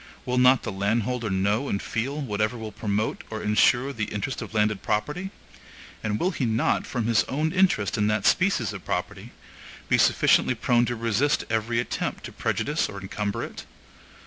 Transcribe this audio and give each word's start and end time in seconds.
Will 0.25 0.39
not 0.39 0.63
the 0.63 0.71
landholder 0.71 1.29
know 1.29 1.69
and 1.69 1.79
feel 1.79 2.19
whatever 2.21 2.57
will 2.57 2.71
promote 2.71 3.23
or 3.29 3.43
insure 3.43 3.93
the 3.93 4.05
interest 4.05 4.41
of 4.41 4.51
landed 4.55 4.81
property? 4.81 5.29
And 6.03 6.19
will 6.19 6.31
he 6.31 6.43
not, 6.43 6.87
from 6.87 7.05
his 7.05 7.23
own 7.25 7.51
interest 7.51 7.99
in 7.99 8.07
that 8.07 8.25
species 8.25 8.73
of 8.73 8.83
property, 8.83 9.31
be 9.89 9.99
sufficiently 9.99 10.55
prone 10.55 10.85
to 10.85 10.95
resist 10.95 11.45
every 11.51 11.79
attempt 11.79 12.23
to 12.23 12.31
prejudice 12.31 12.89
or 12.89 12.99
encumber 12.99 13.43
it? 13.43 13.67